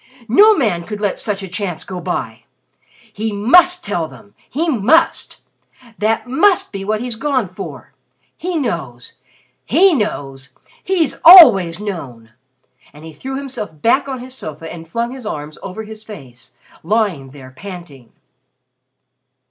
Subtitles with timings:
[0.29, 2.45] "No man could let such a chance go by!
[3.13, 5.41] He must tell them he must.
[5.99, 7.93] That must be what he's gone for.
[8.35, 9.13] He knows
[9.63, 12.31] he knows he's always known!"
[12.93, 16.53] And he threw himself back on his sofa and flung his arms over his face,
[16.81, 18.11] lying there panting.